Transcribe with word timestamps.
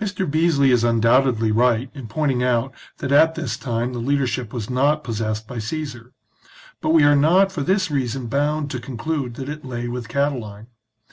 Mr. 0.00 0.28
Beesly 0.28 0.72
is 0.72 0.82
undoubtedly 0.82 1.52
right 1.52 1.92
in 1.94 2.08
pointing 2.08 2.42
out 2.42 2.74
that 2.98 3.12
at 3.12 3.36
this 3.36 3.56
time 3.56 3.92
the 3.92 4.00
leadership 4.00 4.52
was 4.52 4.68
not 4.68 5.04
possessed 5.04 5.46
by 5.46 5.60
Caesar; 5.60 6.12
but 6.80 6.88
we 6.88 7.04
are 7.04 7.14
not 7.14 7.52
for 7.52 7.60
this 7.62 7.88
reason 7.88 8.26
bound 8.26 8.68
to 8.72 8.80
conclude 8.80 9.34
that 9.34 9.48
it 9.48 9.64
lay 9.64 9.86
with 9.86 10.08
Catiline. 10.08 10.66